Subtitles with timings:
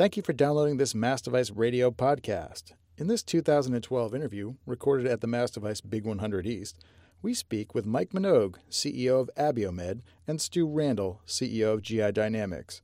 [0.00, 2.72] Thank you for downloading this Mass Device Radio podcast.
[2.96, 6.82] In this 2012 interview, recorded at the Mass Device Big 100 East,
[7.20, 12.80] we speak with Mike Minogue, CEO of Abiomed, and Stu Randall, CEO of GI Dynamics.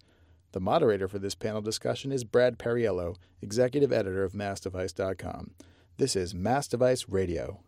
[0.53, 5.53] The moderator for this panel discussion is Brad Perriello, executive editor of MassDevice.com.
[5.97, 7.61] This is Mass Device Radio.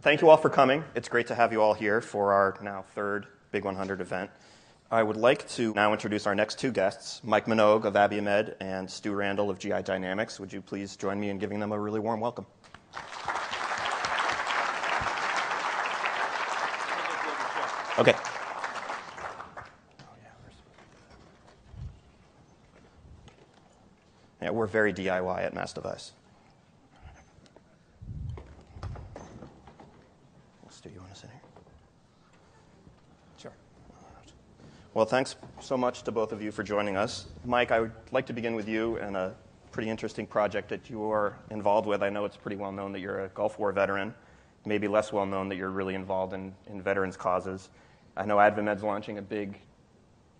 [0.00, 0.82] Thank you all for coming.
[0.94, 4.30] It's great to have you all here for our now third Big 100 event.
[4.90, 8.88] I would like to now introduce our next two guests, Mike Minogue of Abiomed and
[8.88, 10.38] Stu Randall of GI Dynamics.
[10.38, 12.46] Would you please join me in giving them a really warm welcome?
[17.98, 18.14] Okay.
[24.40, 26.12] Yeah, we're very DIY at Mass Device.
[30.70, 31.40] Stu, you want to sit here?
[33.38, 33.52] Sure.
[34.96, 37.26] Well, thanks so much to both of you for joining us.
[37.44, 39.34] Mike, I would like to begin with you and a
[39.70, 42.02] pretty interesting project that you are involved with.
[42.02, 44.14] I know it's pretty well known that you're a Gulf War veteran,
[44.64, 47.68] maybe less well known that you're really involved in, in veterans' causes.
[48.16, 49.60] I know AdvaMed's launching a big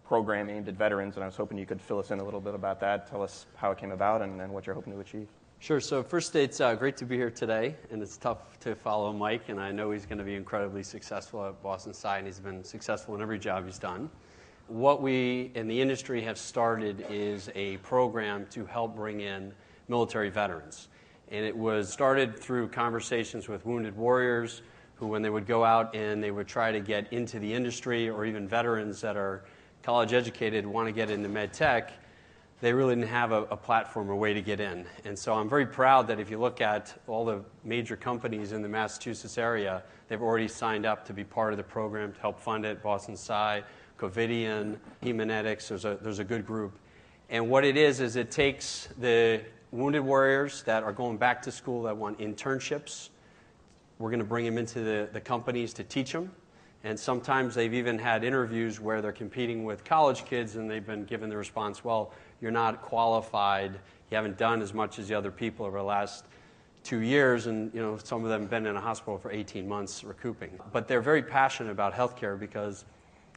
[0.07, 2.41] program aimed at veterans, and I was hoping you could fill us in a little
[2.41, 3.11] bit about that.
[3.11, 5.29] Tell us how it came about and, and what you're hoping to achieve.
[5.59, 5.81] Sure.
[5.81, 9.51] So, first, it's uh, great to be here today, and it's tough to follow Mike,
[9.51, 12.65] and I know he's going to be incredibly successful at Boston Sci, and he's been
[12.65, 14.09] successful in every job he's done.
[14.69, 19.53] What we in the industry have started is a program to help bring in
[19.86, 20.89] military veterans.
[21.31, 24.62] And it was started through conversations with wounded warriors
[24.97, 28.09] who, when they would go out and they would try to get into the industry,
[28.09, 29.44] or even veterans that are
[29.84, 31.92] college educated want to get into med tech,
[32.61, 34.87] they really didn't have a, a, platform or way to get in.
[35.05, 38.62] And so I'm very proud that if you look at all the major companies in
[38.62, 42.41] the Massachusetts area, they've already signed up to be part of the program to help
[42.41, 42.83] fund it.
[42.83, 43.62] Boston Sci,
[43.99, 46.79] Covidien, Haemonetics, there's a, there's a good group.
[47.29, 51.53] And what it is, is it takes the wounded warriors that are going back to
[51.53, 53.11] school that want internships
[53.99, 56.31] we're going to bring them into the, the companies to teach them.
[56.84, 61.05] And sometimes they've even had interviews where they're competing with college kids and they've been
[61.05, 63.73] given the response, well, you're not qualified.
[64.11, 66.25] You haven't done as much as the other people over the last
[66.85, 67.47] two years.
[67.47, 70.59] And, you know, some of them have been in a hospital for 18 months recouping.
[70.73, 72.85] But they're very passionate about healthcare because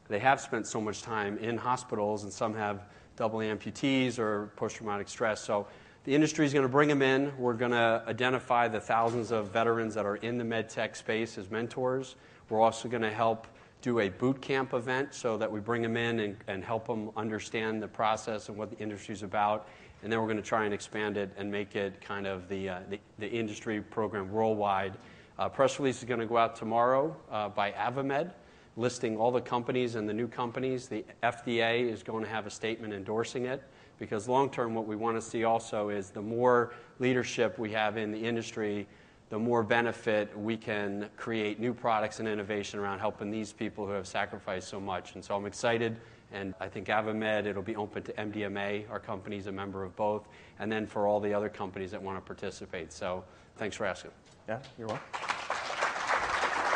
[0.08, 2.84] they have spent so much time in hospitals and some have
[3.16, 5.40] double amputees or post-traumatic stress.
[5.40, 5.66] So
[6.04, 7.32] the industry is going to bring them in.
[7.36, 11.36] We're going to identify the thousands of veterans that are in the med tech space
[11.36, 12.16] as mentors.
[12.48, 13.46] We're also going to help
[13.80, 17.10] do a boot camp event so that we bring them in and, and help them
[17.16, 19.68] understand the process and what the industry is about.
[20.02, 22.68] And then we're going to try and expand it and make it kind of the,
[22.68, 24.94] uh, the, the, industry program worldwide.
[25.38, 28.32] Uh, press release is going to go out tomorrow uh, by AdvaMed,
[28.76, 30.88] listing all the companies and the new companies.
[30.88, 33.62] The FDA is going to have a statement endorsing it
[33.98, 37.98] because long term, what we want to see also is the more leadership we have
[37.98, 38.86] in the industry,
[39.30, 43.92] the more benefit we can create new products and innovation around helping these people who
[43.92, 45.14] have sacrificed so much.
[45.14, 45.96] And so I'm excited,
[46.32, 48.90] and I think AdvaMed, it'll be open to MDMA.
[48.90, 52.18] Our company's a member of both, and then for all the other companies that want
[52.18, 52.92] to participate.
[52.92, 53.24] So
[53.56, 54.10] thanks for asking.
[54.48, 55.06] Yeah, you're welcome.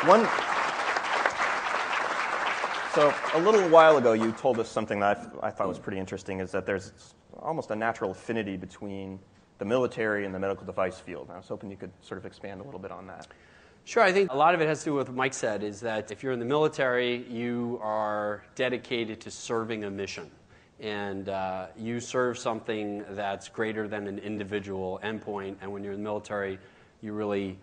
[0.07, 0.25] One.
[2.93, 6.39] So a little while ago, you told us something that I, thought was pretty interesting:
[6.39, 6.93] is that there's
[7.39, 9.19] almost a natural affinity between
[9.57, 11.29] the military and the medical device field.
[11.31, 13.27] I was hoping you could sort of expand a little bit on that.
[13.85, 15.79] Sure, I think a lot of it has to do with what Mike said is
[15.81, 20.31] that if you're in the military, you are dedicated to serving a mission.
[20.79, 25.57] And uh, you serve something that's greater than an individual endpoint.
[25.61, 26.59] And when you're in the military,
[27.01, 27.57] you really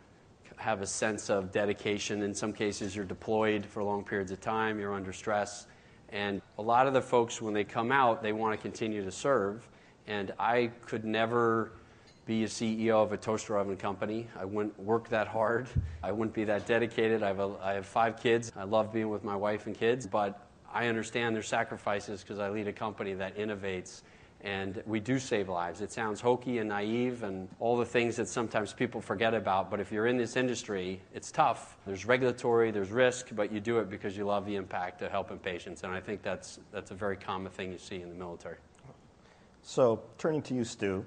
[0.57, 2.23] have a sense of dedication.
[2.23, 5.67] In some cases, you're deployed for long periods of time, you're under stress.
[6.11, 9.11] And a lot of the folks, when they come out, they want to continue to
[9.11, 9.69] serve.
[10.07, 11.73] And I could never
[12.25, 14.29] be a CEO of a toaster oven company.
[14.39, 15.69] I wouldn't work that hard.
[16.03, 17.23] I wouldn't be that dedicated.
[17.23, 18.53] I have, a, I have five kids.
[18.57, 22.51] I love being with my wife and kids, but I understand their sacrifices because I
[22.51, 24.03] lead a company that innovates
[24.43, 25.81] and we do save lives.
[25.81, 29.79] It sounds hokey and naive and all the things that sometimes people forget about, but
[29.79, 31.77] if you're in this industry, it's tough.
[31.87, 35.39] There's regulatory, there's risk, but you do it because you love the impact of helping
[35.39, 35.85] patients.
[35.85, 38.57] And I think that's, that's a very common thing you see in the military.
[39.63, 41.07] So, turning to you, Stu,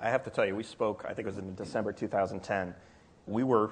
[0.00, 2.74] I have to tell you, we spoke, I think it was in December 2010.
[3.26, 3.70] We were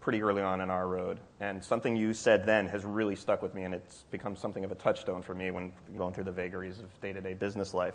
[0.00, 3.54] pretty early on in our road, and something you said then has really stuck with
[3.54, 6.78] me, and it's become something of a touchstone for me when going through the vagaries
[6.80, 7.94] of day to day business life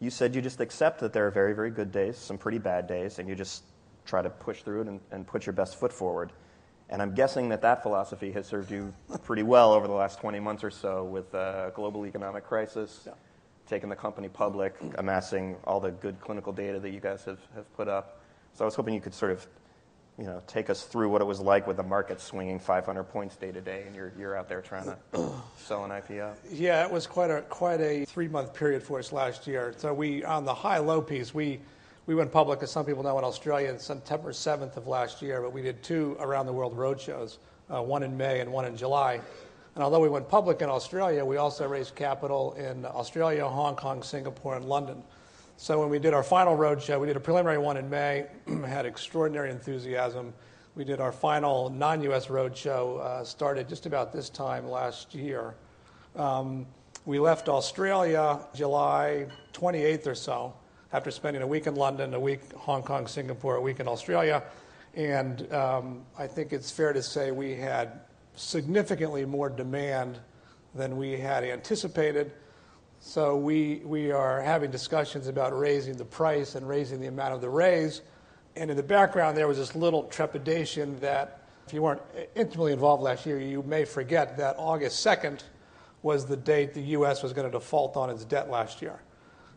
[0.00, 2.86] you said you just accept that there are very, very good days, some pretty bad
[2.86, 3.64] days, and you just
[4.04, 6.32] try to push through it and, and put your best foot forward.
[6.88, 8.92] And I'm guessing that that philosophy has served you
[9.24, 13.12] pretty well over the last 20 months or so with a global economic crisis, yeah.
[13.66, 17.72] Taking the company public, amassing all the good clinical data that you guys have, have
[17.76, 18.20] put up.
[18.54, 19.46] So I was hoping you could sort of
[20.18, 23.36] you know, take us through what it was like with the market swinging 500 points
[23.36, 24.96] day to day, and you're, you're out there trying to
[25.58, 26.34] sell an IPO.
[26.50, 29.74] Yeah, it was quite a quite a three month period for us last year.
[29.76, 31.60] So we on the high low piece, we
[32.06, 35.42] we went public, as some people know, in Australia on September 7th of last year,
[35.42, 37.38] but we did two around the world road shows,
[37.68, 39.20] uh, one in May and one in July.
[39.76, 44.02] And although we went public in Australia, we also raised capital in Australia, Hong Kong,
[44.02, 45.02] Singapore, and London.
[45.58, 48.24] So when we did our final roadshow, we did a preliminary one in May,
[48.66, 50.32] had extraordinary enthusiasm.
[50.76, 52.28] We did our final non-U.S.
[52.28, 55.56] roadshow, uh, started just about this time last year.
[56.14, 56.64] Um,
[57.04, 60.54] we left Australia July 28th or so,
[60.94, 64.42] after spending a week in London, a week Hong Kong, Singapore, a week in Australia,
[64.94, 68.00] and um, I think it's fair to say we had
[68.36, 70.18] significantly more demand
[70.74, 72.32] than we had anticipated.
[73.00, 77.48] So we, are having discussions about raising the price and raising the amount of the
[77.48, 78.02] raise.
[78.54, 82.02] And in the background, there was this little trepidation that if you weren't
[82.34, 85.42] intimately involved last year, you may forget that August 2nd
[86.02, 87.22] was the date the U.S.
[87.22, 89.00] was going to default on its debt last year.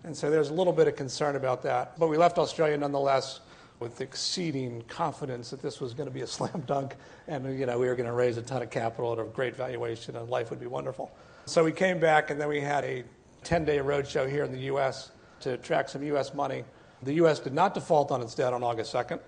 [0.04, 2.00] And so there's a little bit of concern about that.
[2.00, 3.42] But we left Australia nonetheless
[3.80, 6.96] with exceeding confidence that this was going to be a slam dunk
[7.28, 9.56] and you know we were going to raise a ton of capital at a great
[9.56, 11.12] valuation and life would be wonderful.
[11.46, 13.04] So we came back and then we had a
[13.44, 15.12] 10-day roadshow here in the U.S.
[15.42, 16.34] to attract some U.S.
[16.34, 16.64] money.
[17.04, 17.40] The U.S.
[17.40, 19.20] did not default on its debt on August 2nd,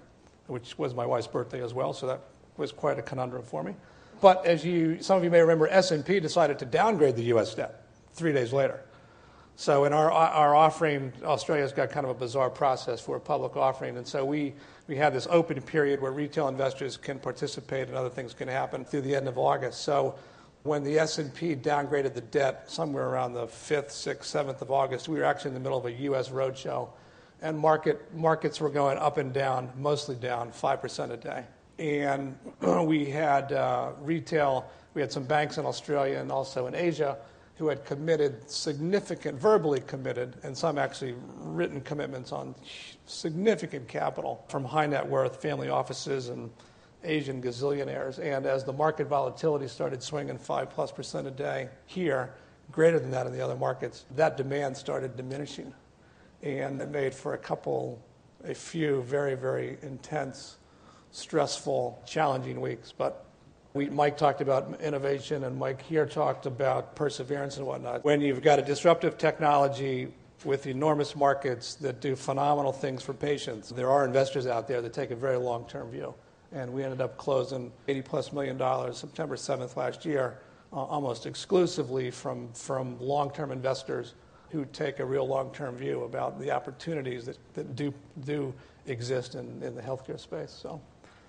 [0.48, 2.22] which was my wife's birthday as well, so that
[2.58, 3.74] was quite a conundrum for me.
[4.20, 7.56] But as you, some of you may remember, S&P decided to downgrade the U.S.
[7.56, 8.82] debt three days later.
[9.56, 13.56] So in our, our offering, Australia's got kind of a bizarre process for a public
[13.56, 13.98] offering.
[13.98, 14.54] And so we,
[14.88, 18.84] we had this open period where retail investors can participate and other things can happen
[18.84, 19.82] through the end of August.
[19.82, 20.16] So
[20.64, 25.20] when the S&P downgraded the debt somewhere around the 5th, 6th, 7th of August, we
[25.20, 26.30] were actually in the middle of a U.S.
[26.30, 26.90] roadshow.
[27.42, 31.46] And market, markets were going up and down, mostly down 5% a day.
[31.80, 32.38] And
[32.86, 37.18] we had uh, retail, we had some banks in Australia and also in Asia
[37.62, 42.56] who had committed significant, verbally committed, and some actually written commitments on
[43.06, 46.50] significant capital from high net worth family offices and
[47.04, 48.18] Asian gazillionaires.
[48.18, 52.34] And as the market volatility started swinging 5 plus percent a day here,
[52.72, 55.72] greater than that in the other markets, that demand started diminishing.
[56.42, 58.02] And it made for a couple,
[58.44, 60.58] a few very, very intense,
[61.12, 62.92] stressful, challenging weeks.
[62.92, 63.24] But
[63.74, 68.04] we, Mike talked about innovation, and Mike here talked about perseverance and whatnot.
[68.04, 70.12] When you've got a disruptive technology
[70.44, 74.92] with enormous markets that do phenomenal things for patients, there are investors out there that
[74.94, 76.14] take a very long term view.
[76.52, 80.40] And we ended up closing 80 plus million dollars September 7th last year,
[80.74, 84.16] uh, almost exclusively from, from long term investors
[84.50, 87.94] who take a real long term view about the opportunities that, that do,
[88.26, 88.54] do
[88.88, 90.52] exist in, in the healthcare space.
[90.52, 90.82] So,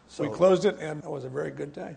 [0.09, 1.95] so we closed it, and it was a very good day.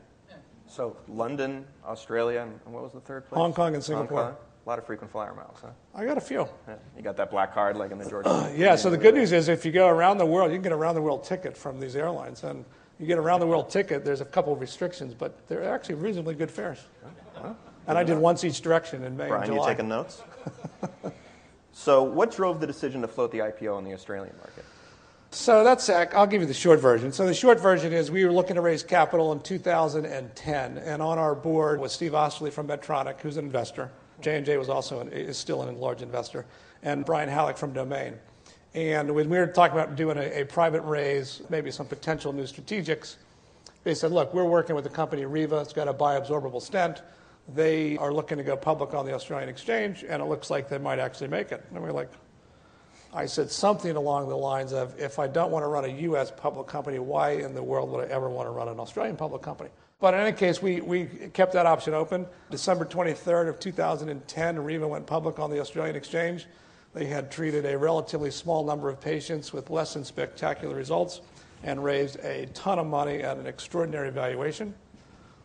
[0.68, 3.38] So London, Australia, and what was the third place?
[3.38, 4.24] Hong Kong and Singapore.
[4.24, 4.36] Kong.
[4.66, 5.70] A lot of frequent flyer miles, huh?
[5.94, 6.48] I got a few.
[6.68, 6.76] Yeah.
[6.98, 8.26] You got that black card like in the George.
[8.26, 8.76] Uh, yeah.
[8.76, 10.76] So the good news is, if you go around the world, you can get a
[10.76, 12.66] round the world ticket from these airlines, and
[13.00, 14.04] you get a round the world ticket.
[14.04, 16.80] There's a couple of restrictions, but they're actually reasonably good fares.
[17.36, 17.56] Well,
[17.88, 19.70] and I did once each direction in May Brian, and July.
[19.70, 20.24] you taking notes?
[21.72, 24.66] so, what drove the decision to float the IPO in the Australian market?
[25.36, 27.12] So that's I'll give you the short version.
[27.12, 31.20] So the short version is we were looking to raise capital in 2010, and on
[31.20, 33.92] our board was Steve Oesterle from Medtronic, who's an investor.
[34.22, 36.46] J and J was also an, is still a large investor,
[36.84, 38.14] and Brian Halak from Domain.
[38.76, 42.44] And when we were talking about doing a, a private raise, maybe some potential new
[42.44, 43.18] strategics,
[43.84, 45.60] they said, "Look, we're working with the company REVA.
[45.64, 47.02] It's got a bioabsorbable stent.
[47.54, 50.78] They are looking to go public on the Australian exchange, and it looks like they
[50.78, 52.10] might actually make it." And we're like,
[53.16, 56.34] I said something along the lines of, if I don't want to run a U.S.
[56.36, 59.42] public company, why in the world would I ever want to run an Australian public
[59.42, 59.70] company?
[60.02, 62.28] But in any case, we, we kept that option open.
[62.52, 66.46] December 23rd of 2010, REVA went public on the Australian exchange.
[66.94, 71.22] They had treated a relatively small number of patients with less than spectacular results
[71.64, 74.76] and raised a ton of money at an extraordinary valuation.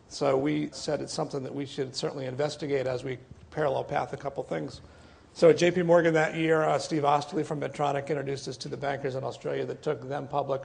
[0.09, 3.17] So we said it's something that we should certainly investigate as we
[3.49, 4.81] parallel path a couple things.
[5.33, 8.75] So at JP Morgan that year, uh, Steve Oesterle from Medtronic introduced us to the
[8.75, 10.61] bankers in Australia that took them public.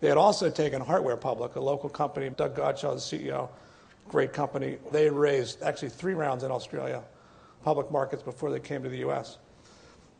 [0.00, 2.30] They had also taken HeartWare public, a local company.
[2.30, 3.50] Doug Godshall, the CEO,
[4.08, 4.78] great company.
[4.92, 7.02] They raised actually three rounds in Australia,
[7.62, 9.36] public markets, before they came to the U.S.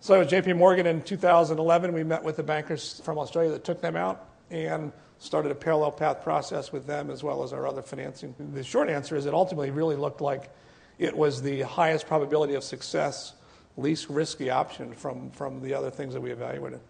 [0.00, 3.80] So at JP Morgan in 2011, we met with the bankers from Australia that took
[3.80, 7.82] them out and started a parallel path process with them as well as our other
[7.82, 8.34] financing.
[8.52, 10.50] The short answer is it ultimately really looked like
[10.98, 13.34] it was the highest probability of success
[13.78, 16.80] least risky option from, from the other things that we evaluated.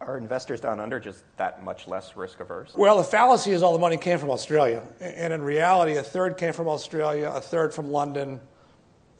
[0.00, 2.72] Are investors down under just that much less risk averse?
[2.74, 4.82] Well, the fallacy is all the money came from Australia.
[5.00, 8.40] And in reality, a third came from Australia, a third from London,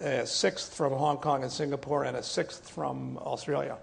[0.00, 3.78] a sixth from Hong Kong and Singapore, and a sixth from Australia.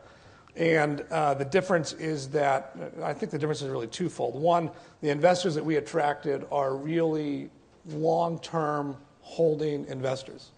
[0.58, 4.36] And uh, the difference is that I think the difference is really twofold.
[4.36, 4.70] One,
[5.00, 7.50] the investors that we attracted are really
[7.88, 10.52] long term holding investors.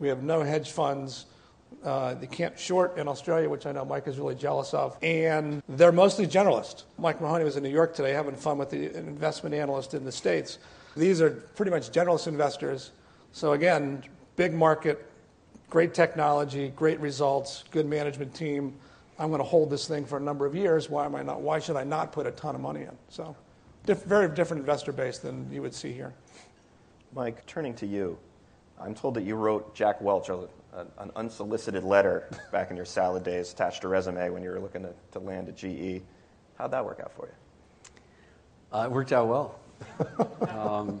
[0.00, 1.26] We have no hedge funds.
[1.84, 4.98] Uh, they can't short in Australia, which I know Mike is really jealous of.
[5.02, 6.84] And they're mostly generalists.
[6.98, 10.12] Mike Mahoney was in New York today having fun with the investment analyst in the
[10.12, 10.58] States.
[10.96, 12.90] These are pretty much generalist investors.
[13.32, 14.02] So, again,
[14.36, 15.08] big market,
[15.70, 18.74] great technology, great results, good management team.
[19.18, 20.90] I'm going to hold this thing for a number of years.
[20.90, 21.40] Why am I not?
[21.40, 22.96] Why should I not put a ton of money in?
[23.08, 23.36] So,
[23.86, 26.12] diff- very different investor base than you would see here.
[27.14, 28.18] Mike, turning to you,
[28.80, 30.28] I'm told that you wrote Jack Welch
[30.74, 34.82] an unsolicited letter back in your salad days attached to resume when you were looking
[34.82, 36.02] to, to land at GE.
[36.56, 37.32] How'd that work out for you?
[38.72, 39.58] Uh, it worked out well.
[40.48, 41.00] um,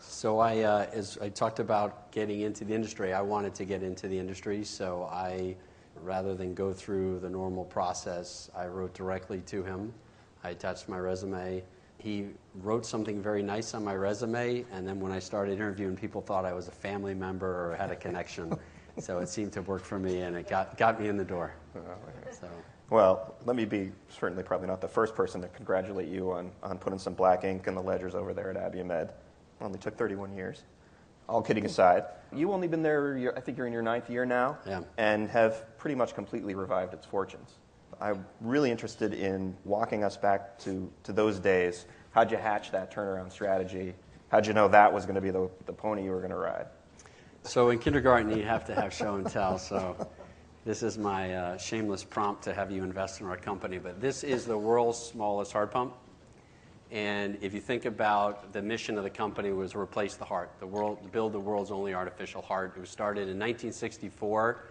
[0.00, 3.82] so I, uh, as I talked about getting into the industry, I wanted to get
[3.82, 5.56] into the industry, so I
[6.02, 9.92] rather than go through the normal process, I wrote directly to him.
[10.42, 11.62] I attached my resume.
[11.98, 12.26] He
[12.62, 16.44] wrote something very nice on my resume, and then when I started interviewing, people thought
[16.44, 18.56] I was a family member or had a connection.
[18.98, 21.54] so it seemed to work for me, and it got, got me in the door.
[22.30, 22.48] So.
[22.90, 26.78] Well, let me be certainly probably not the first person to congratulate you on, on
[26.78, 29.08] putting some black ink in the ledgers over there at Abiomed.
[29.08, 29.14] It
[29.60, 30.62] only took 31 years
[31.28, 34.58] all kidding aside, you've only been there, I think you're in your ninth year now,
[34.66, 34.82] yeah.
[34.98, 37.54] and have pretty much completely revived its fortunes.
[38.00, 41.86] I'm really interested in walking us back to, to those days.
[42.10, 43.94] How'd you hatch that turnaround strategy?
[44.28, 46.36] How'd you know that was going to be the, the pony you were going to
[46.36, 46.66] ride?
[47.46, 49.58] So in kindergarten, you have to have show and tell.
[49.58, 50.08] So
[50.64, 53.76] this is my uh, shameless prompt to have you invest in our company.
[53.76, 55.92] But this is the world's smallest heart pump.
[56.90, 60.66] And if you think about the mission of the company was replace the heart, the
[60.66, 62.72] world, to build the world's only artificial heart.
[62.76, 64.64] It was started in 1964,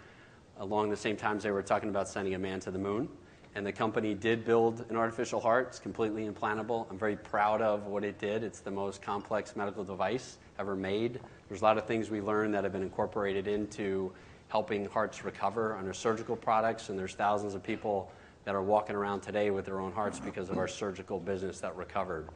[0.57, 3.07] along the same times they were talking about sending a man to the moon.
[3.55, 5.67] And the company did build an artificial heart.
[5.67, 6.89] It's completely implantable.
[6.89, 8.43] I'm very proud of what it did.
[8.43, 11.19] It's the most complex medical device ever made.
[11.53, 14.11] There's a lot of things we learned that have been incorporated into
[14.47, 18.11] helping hearts recover under surgical products, and there's thousands of people
[18.43, 21.75] that are walking around today with their own hearts because of our surgical business that
[21.75, 22.29] recovered.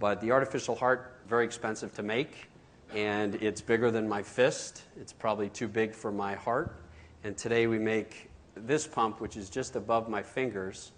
[0.00, 2.48] But the artificial heart, very expensive to make,
[2.92, 4.82] and it's bigger than my fist.
[5.00, 6.74] It's probably too big for my heart.
[7.22, 10.90] And today we make this pump, which is just above my fingers.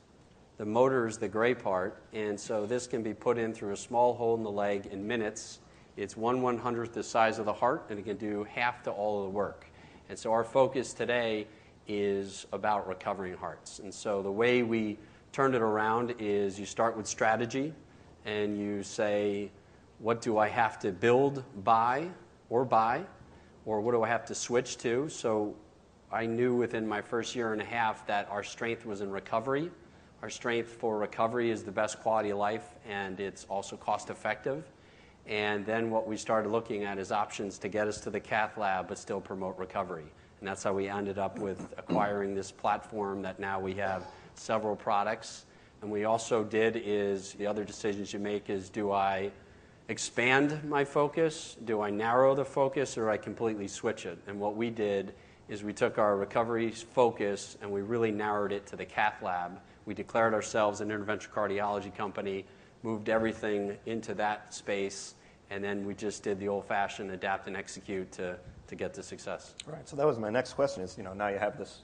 [0.57, 3.77] The motor is the gray part, and so this can be put in through a
[3.77, 5.59] small hole in the leg in minutes.
[5.97, 8.91] It's one one hundredth the size of the heart, and it can do half to
[8.91, 9.67] all of the work.
[10.09, 11.47] And so our focus today
[11.89, 13.79] is about recovering hearts.
[13.79, 14.99] And so the way we
[15.33, 17.73] turned it around is you start with strategy
[18.25, 19.51] and you say,
[19.99, 22.09] what do I have to build, buy,
[22.51, 23.05] or buy?
[23.65, 25.09] Or what do I have to switch to?
[25.09, 25.55] So
[26.13, 29.71] I knew within my first year and a half that our strength was in recovery.
[30.23, 34.65] Our strength for recovery is the best quality of life and it's also cost effective.
[35.27, 38.57] And then what we started looking at is options to get us to the cath
[38.57, 40.07] lab but still promote recovery.
[40.41, 44.77] And that's how we ended up with acquiring this platform that now we have several
[44.77, 45.47] products.
[45.83, 49.31] And we also did is the other decisions you make is do I
[49.89, 51.57] expand my focus?
[51.65, 54.19] Do I narrow the focus or I completely switch it?
[54.27, 55.15] And what we did
[55.49, 59.61] is we took our recovery focus and we really narrowed it to the cath lab.
[59.87, 62.45] We declared ourselves an interventional cardiology company,
[62.83, 65.15] moved everything into that space,
[65.51, 68.37] and then we just did the old fashioned adapt and execute to
[68.69, 69.55] to get to success.
[69.67, 69.89] Right.
[69.89, 70.83] So that was my next question.
[70.83, 71.81] Is you know now you have this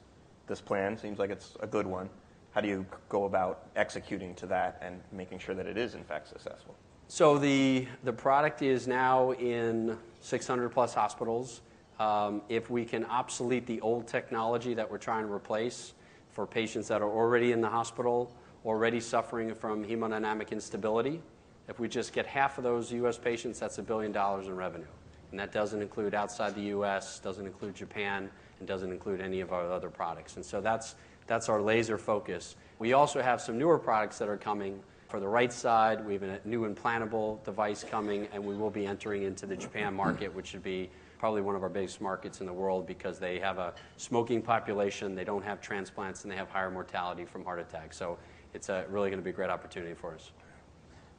[0.46, 0.98] this plan.
[0.98, 2.08] Seems like it's a good one.
[2.52, 6.04] How do you go about executing to that and making sure that it is in
[6.04, 6.74] fact successful?
[7.08, 11.60] So the the product is now in 600 plus hospitals.
[12.00, 15.94] Um, if we can obsolete the old technology that we're trying to replace
[16.30, 21.22] for patients that are already in the hospital, already suffering from hemodynamic instability,
[21.68, 23.18] if we just get half of those U.S.
[23.18, 24.86] patients, that's a billion dollars in revenue
[25.32, 29.52] and that doesn't include outside the U.S., doesn't include Japan, and doesn't include any of
[29.52, 30.36] our other products.
[30.36, 30.94] And so that's,
[31.26, 32.54] that's our laser focus.
[32.78, 34.80] We also have some newer products that are coming.
[35.08, 38.86] For the right side, we have a new implantable device coming, and we will be
[38.86, 42.46] entering into the Japan market, which should be probably one of our biggest markets in
[42.46, 46.50] the world because they have a smoking population, they don't have transplants, and they have
[46.50, 47.96] higher mortality from heart attacks.
[47.96, 48.18] So
[48.52, 50.30] it's really going to be a great opportunity for us.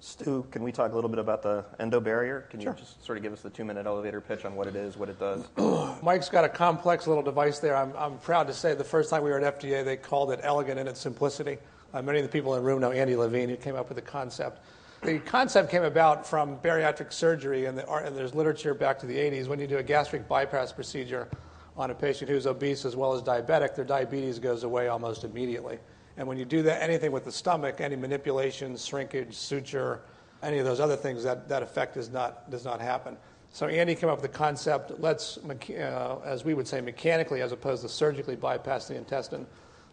[0.03, 2.49] Stu, can we talk a little bit about the EndoBarrier?
[2.49, 4.75] Can you just sort of give us the two minute elevator pitch on what it
[4.75, 5.47] is, what it does?
[6.03, 7.73] Mike's got a complex little device there.
[7.73, 10.41] I'm, I'm proud to say the first time we were at FDA, they called it
[10.43, 11.57] elegant in its simplicity.
[11.93, 13.95] Uh, many of the people in the room know Andy Levine, who came up with
[13.95, 14.59] the concept.
[15.03, 19.15] The concept came about from bariatric surgery, and, the, and there's literature back to the
[19.15, 19.47] 80s.
[19.47, 21.29] When you do a gastric bypass procedure
[21.77, 25.79] on a patient who's obese as well as diabetic, their diabetes goes away almost immediately.
[26.17, 30.01] And when you do that, anything with the stomach, any manipulation, shrinkage, suture,
[30.43, 33.17] any of those other things, that, that effect does not, does not happen.
[33.51, 37.51] So Andy came up with the concept, let's, uh, as we would say, mechanically as
[37.51, 39.45] opposed to surgically bypass the intestine.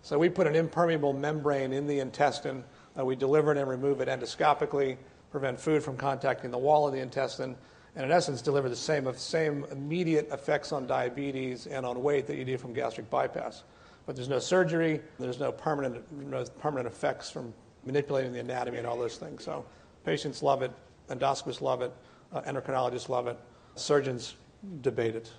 [0.02, 2.64] So we put an impermeable membrane in the intestine.
[2.98, 4.96] Uh, we deliver it and remove it endoscopically,
[5.30, 7.54] prevent food from contacting the wall of the intestine,
[7.96, 12.36] and in essence deliver the same, same immediate effects on diabetes and on weight that
[12.36, 13.64] you do from gastric bypass.
[14.10, 18.84] But there's no surgery, there's no permanent, no permanent effects from manipulating the anatomy and
[18.84, 19.44] all those things.
[19.44, 19.64] So
[20.04, 20.72] patients love it,
[21.08, 21.92] endoscopists love it,
[22.32, 23.38] uh, endocrinologists love it,
[23.76, 24.34] surgeons
[24.80, 25.30] debate it.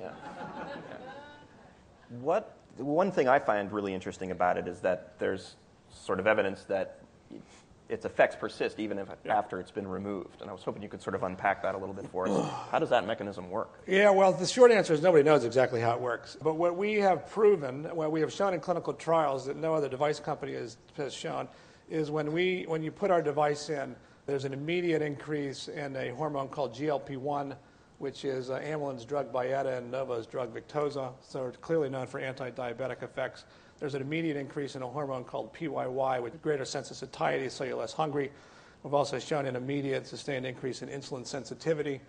[0.00, 0.10] Yeah.
[2.20, 5.54] What, one thing I find really interesting about it is that there's
[5.88, 6.98] sort of evidence that
[7.88, 9.36] its effects persist even if, yeah.
[9.36, 10.40] after it's been removed.
[10.40, 12.52] And I was hoping you could sort of unpack that a little bit for us.
[12.70, 13.80] how does that mechanism work?
[13.86, 16.36] Yeah, well, the short answer is nobody knows exactly how it works.
[16.42, 19.88] But what we have proven, what we have shown in clinical trials that no other
[19.88, 21.48] device company has, has shown,
[21.88, 23.94] is when, we, when you put our device in,
[24.26, 27.54] there's an immediate increase in a hormone called GLP 1,
[27.98, 31.12] which is uh, Amylin's drug Byetta and Novo's drug Victoza.
[31.22, 33.44] So it's clearly known for anti diabetic effects.
[33.78, 37.64] There's an immediate increase in a hormone called PYY with greater sense of satiety, so
[37.64, 38.30] you're less hungry.
[38.82, 42.00] We've also shown an immediate sustained increase in insulin sensitivity.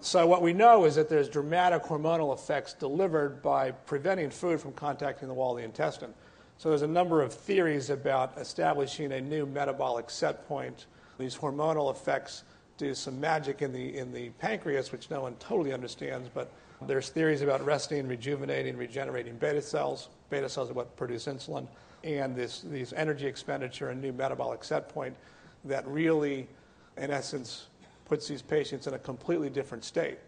[0.00, 4.72] So, what we know is that there's dramatic hormonal effects delivered by preventing food from
[4.72, 6.12] contacting the wall of the intestine.
[6.58, 10.86] So, there's a number of theories about establishing a new metabolic set point.
[11.18, 12.42] These hormonal effects
[12.76, 16.52] do some magic in the, in the pancreas, which no one totally understands, but
[16.86, 20.08] there's theories about resting, rejuvenating, regenerating beta cells.
[20.30, 21.66] Beta cells are what produce insulin.
[22.02, 25.16] And this, these energy expenditure and new metabolic set point
[25.64, 26.48] that really,
[26.96, 27.68] in essence,
[28.04, 30.18] puts these patients in a completely different state.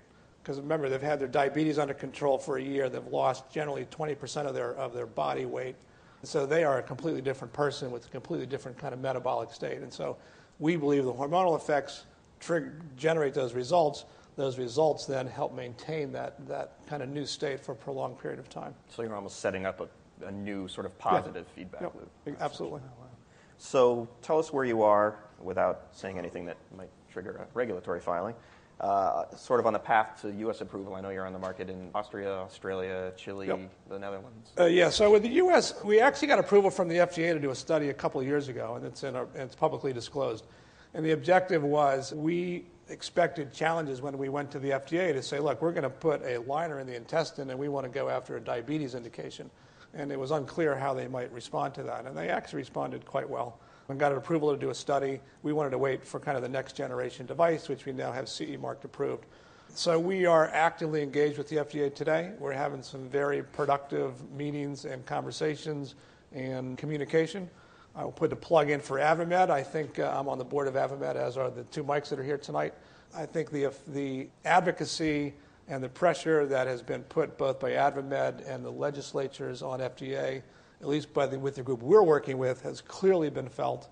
[0.43, 2.89] Because remember, they've had their diabetes under control for a year.
[2.89, 5.77] They've lost generally 20% of their, of their body weight.
[6.23, 9.79] So they are a completely different person with a completely different kind of metabolic state.
[9.83, 10.17] And so
[10.59, 12.05] we believe the hormonal effects
[12.41, 14.05] trigger, generate those results
[14.37, 18.39] those results then help maintain that, that kind of new state for a prolonged period
[18.39, 18.75] of time.
[18.89, 21.55] So you're almost setting up a, a new sort of positive yeah.
[21.55, 21.95] feedback yep.
[21.95, 22.37] loop.
[22.41, 22.81] Absolutely.
[23.59, 28.35] So tell us where you are without saying anything that might trigger a regulatory filing.
[28.79, 30.61] Uh, sort of on the path to U.S.
[30.61, 30.95] approval.
[30.95, 33.71] I know you're on the market in Austria, Australia, Chile, yep.
[33.89, 34.53] the Netherlands.
[34.61, 37.49] Uh, yeah, so with the U.S., we actually got approval from the FDA to do
[37.49, 40.45] a study a couple of years ago, and it's, in our, and it's publicly disclosed.
[40.93, 45.39] And the objective was we expected challenges when we went to the FDA to say,
[45.39, 48.09] look, we're going to put a liner in the intestine and we want to go
[48.09, 49.51] after a diabetes indication.
[49.95, 52.07] And it was unclear how they might respond to that.
[52.07, 55.21] And they actually responded quite well and got an approval to do a study.
[55.43, 58.29] We wanted to wait for kind of the next generation device, which we now have
[58.29, 59.27] CE marked approved.
[59.75, 62.33] So we are actively engaged with the FDA today.
[62.39, 65.95] We're having some very productive meetings and conversations
[66.33, 67.51] and communication.
[67.97, 69.49] I'll put a plug in for AdvaMed.
[69.49, 72.19] I think uh, I'm on the board of AdvaMed, as are the two mics that
[72.19, 72.75] are here tonight.
[73.17, 75.33] I think the, the advocacy
[75.67, 80.43] and the pressure that has been put both by AdvaMed and the legislatures on FDA,
[80.83, 83.89] at least by the, with the group we're working with, has clearly been felt.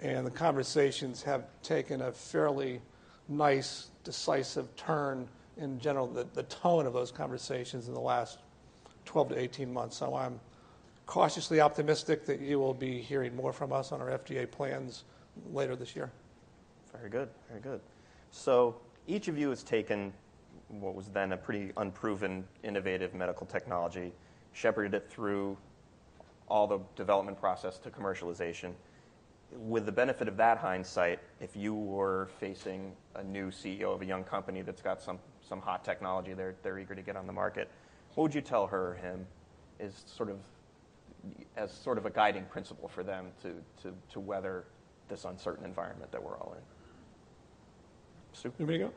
[0.00, 2.80] And the conversations have taken a fairly
[3.28, 8.38] nice, decisive turn in general, the, the tone of those conversations in the last
[9.04, 9.98] 12 to 18 months.
[9.98, 10.40] So I'm
[11.12, 15.04] cautiously optimistic that you will be hearing more from us on our FDA plans
[15.52, 16.10] later this year.
[16.90, 17.82] Very good, very good.
[18.30, 20.10] So each of you has taken
[20.68, 24.10] what was then a pretty unproven, innovative medical technology,
[24.54, 25.58] shepherded it through
[26.48, 28.72] all the development process to commercialization.
[29.52, 34.06] With the benefit of that hindsight, if you were facing a new CEO of a
[34.06, 37.34] young company that's got some, some hot technology they're, they're eager to get on the
[37.34, 37.70] market,
[38.14, 39.26] what would you tell her or him
[39.78, 40.38] is sort of
[41.56, 43.48] as sort of a guiding principle for them to,
[43.82, 44.64] to, to weather
[45.08, 46.62] this uncertain environment that we're all in.
[48.58, 48.92] You me go?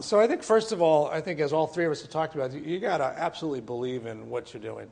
[0.00, 2.34] So I think first of all, I think as all three of us have talked
[2.34, 4.88] about, you, you got to absolutely believe in what you're doing.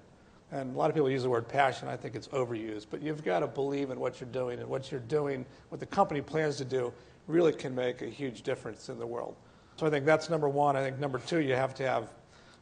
[0.50, 1.88] And a lot of people use the word passion.
[1.88, 4.90] I think it's overused, but you've got to believe in what you're doing, and what
[4.90, 6.92] you're doing, what the company plans to do,
[7.26, 9.34] really can make a huge difference in the world.
[9.76, 10.76] So I think that's number one.
[10.76, 12.12] I think number two, you have to have,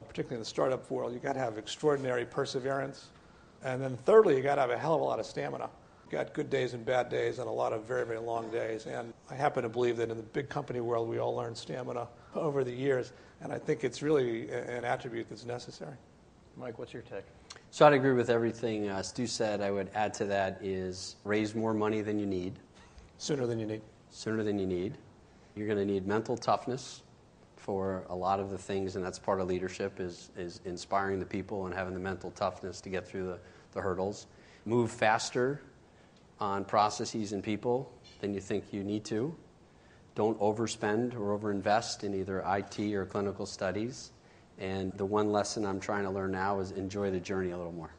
[0.07, 3.09] particularly in the startup world, you got to have extraordinary perseverance
[3.63, 5.69] and then thirdly, you got to have a hell of a lot of stamina.
[6.11, 8.87] got good days and bad days and a lot of very, very long days.
[8.87, 12.09] And I happen to believe that in the big company world, we all learn stamina
[12.35, 13.13] over the years.
[13.43, 15.97] And I think it's really an attribute that's necessary.
[16.57, 17.25] Mike, what's your take?
[17.71, 19.61] So I'd agree with everything uh, Stu said.
[19.61, 22.55] I would add to that is raise more money than you need.
[23.19, 23.83] Sooner than you need.
[24.11, 24.97] Sooner than you need.
[25.55, 27.03] You're going to need mental toughness
[27.61, 31.27] for a lot of the things, and that's part of leadership is, is inspiring the
[31.27, 33.39] people and having the mental toughness to get through the,
[33.73, 34.27] the hurdles.
[34.65, 35.61] Move faster
[36.39, 39.35] on processes and people than you think you need to.
[40.15, 44.13] Don't overspend or overinvest in either IT or clinical studies.
[44.59, 47.73] And the one lesson I'm trying to learn now is enjoy the journey a little
[47.73, 47.93] more.